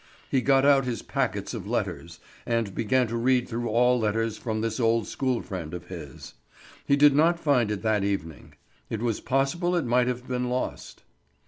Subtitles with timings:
[0.31, 4.61] He got out his packets of letters, and began to read through all letters from
[4.61, 6.33] this old school friend of his.
[6.87, 8.53] He did not find it that evening.
[8.89, 11.03] It was possible it might have been lost.